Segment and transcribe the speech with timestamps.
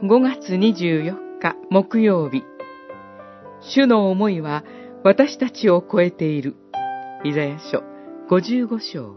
[0.00, 2.44] 5月24日木曜日。
[3.60, 4.62] 主の思いは
[5.02, 6.54] 私たちを超えている。
[7.24, 7.82] イザヤ書
[8.30, 9.16] 55章。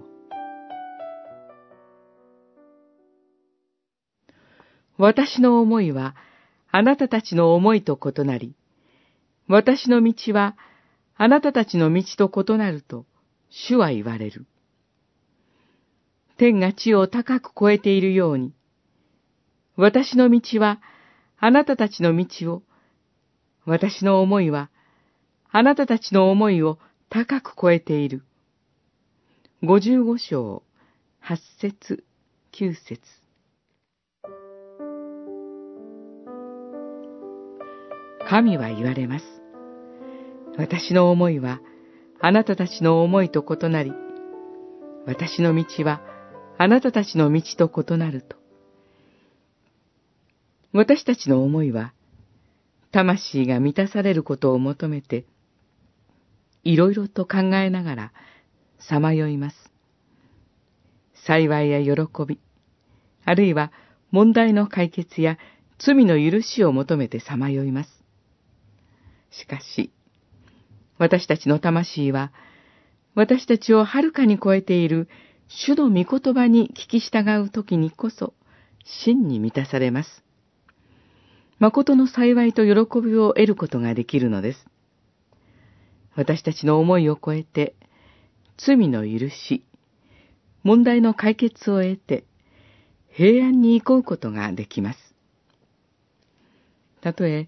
[4.98, 6.16] 私の思いは
[6.72, 8.56] あなたたちの思いと異なり、
[9.48, 10.58] 私の道は
[11.16, 13.06] あなたたちの道と異なると
[13.52, 14.48] 主は言われる。
[16.38, 18.56] 天が地を高く超えているように、
[19.76, 20.82] 私の道は
[21.40, 22.64] あなたたちの道を、
[23.66, 24.70] 私の思いは
[25.52, 26.78] あなたたちの思いを
[27.10, 28.24] 高く超えている。
[29.64, 30.64] 五十五章、
[31.20, 32.04] 八節、
[32.52, 33.00] 九節。
[38.28, 39.26] 神は言われます。
[40.58, 41.60] 私の思いは
[42.20, 43.94] あなたたちの思いと異なり、
[45.06, 46.02] 私の道は
[46.58, 48.41] あなたたちの道と異なると。
[50.74, 51.94] 私たちの思いは、
[52.92, 55.26] 魂が満たされることを求めて、
[56.64, 58.14] いろいろと考えながら、
[58.80, 59.72] さまよいます。
[61.26, 62.40] 幸いや喜び、
[63.26, 63.72] あるいは
[64.12, 65.38] 問題の解決や
[65.78, 68.04] 罪の許しを求めてさまよいます。
[69.30, 69.92] しかし、
[70.98, 72.32] 私たちの魂は、
[73.14, 75.10] 私たちをはるかに超えている
[75.48, 78.34] 主の御言葉に聞き従うときにこそ、
[78.86, 80.24] 真に満たされます。
[81.62, 84.66] 誠の幸いと喜びを得ることができるのです。
[86.16, 87.76] 私たちの思いを超えて、
[88.58, 89.64] 罪の許し、
[90.64, 92.24] 問題の解決を得て、
[93.12, 95.00] 平安に行こうことができます。
[97.00, 97.48] たとえ、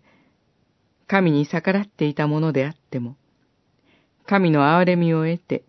[1.08, 3.16] 神に逆らっていたものであっても、
[4.28, 5.64] 神の憐れみを得て、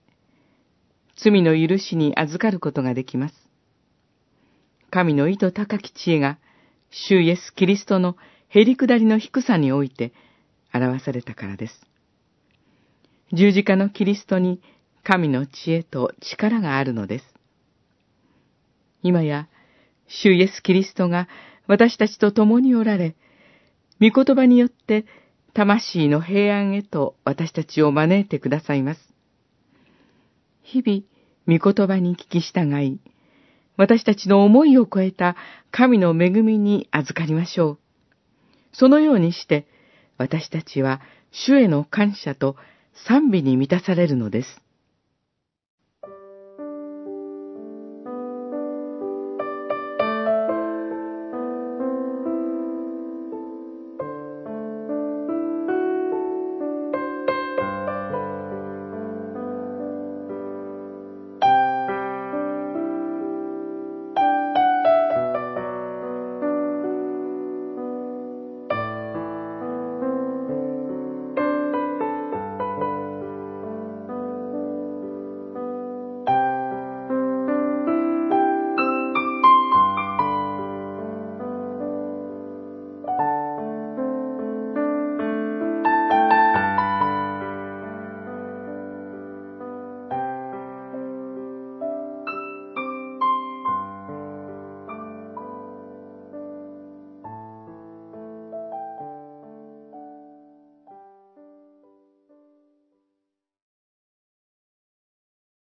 [1.16, 3.34] 罪の許しに預かることができます。
[4.90, 6.38] 神の意図高き知恵が、
[6.90, 8.18] 主イエス・キリストの
[8.54, 10.12] へり下りの低さにおいて
[10.72, 11.74] 表されたからです。
[13.32, 14.60] 十字架のキリストに
[15.02, 17.24] 神の知恵と力があるのです。
[19.02, 19.48] 今や、
[20.06, 21.26] 主イエス・キリストが
[21.66, 23.16] 私たちと共におられ、
[24.00, 25.04] 御言葉によって
[25.52, 29.00] 魂の平安へと私たちを招いてくださいます。
[30.62, 33.00] 日々、御言葉に聞き従い、
[33.76, 35.34] 私たちの思いを超えた
[35.72, 37.83] 神の恵みに預かりましょう。
[38.74, 39.66] そのようにして、
[40.18, 41.00] 私たちは
[41.32, 42.56] 主への感謝と
[43.06, 44.63] 賛美に満たされるのです。